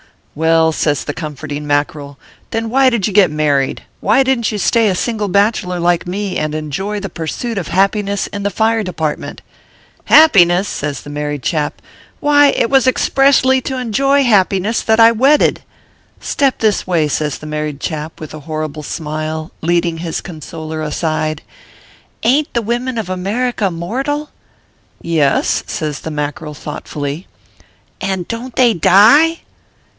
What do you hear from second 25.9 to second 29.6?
the Mackerel thoughtfully. "And don t they die?"